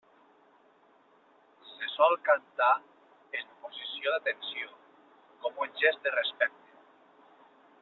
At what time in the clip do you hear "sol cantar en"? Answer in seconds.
1.95-3.53